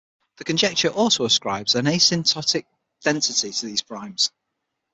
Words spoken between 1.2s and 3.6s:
ascribes an asymptotic density